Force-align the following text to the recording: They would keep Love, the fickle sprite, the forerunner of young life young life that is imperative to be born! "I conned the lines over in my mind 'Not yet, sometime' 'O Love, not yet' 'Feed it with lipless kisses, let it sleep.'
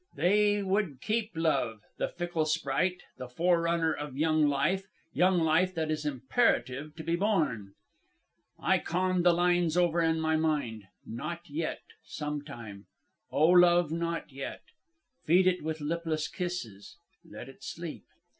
They 0.15 0.63
would 0.63 0.99
keep 0.99 1.29
Love, 1.35 1.81
the 1.99 2.07
fickle 2.07 2.45
sprite, 2.45 3.03
the 3.19 3.27
forerunner 3.27 3.93
of 3.93 4.17
young 4.17 4.47
life 4.47 4.87
young 5.13 5.37
life 5.39 5.75
that 5.75 5.91
is 5.91 6.07
imperative 6.07 6.95
to 6.95 7.03
be 7.03 7.15
born! 7.15 7.75
"I 8.57 8.79
conned 8.79 9.23
the 9.23 9.31
lines 9.31 9.77
over 9.77 10.01
in 10.01 10.19
my 10.19 10.37
mind 10.37 10.85
'Not 11.05 11.47
yet, 11.51 11.83
sometime' 12.03 12.87
'O 13.29 13.49
Love, 13.49 13.91
not 13.91 14.31
yet' 14.31 14.63
'Feed 15.25 15.45
it 15.45 15.61
with 15.63 15.81
lipless 15.81 16.27
kisses, 16.27 16.97
let 17.23 17.47
it 17.47 17.61
sleep.' 17.61 18.07